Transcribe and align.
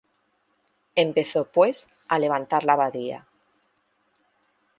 Empezó, 0.95 1.45
pues, 1.45 1.85
a 2.07 2.17
levantar 2.17 2.63
la 2.63 2.73
abadía. 2.73 3.27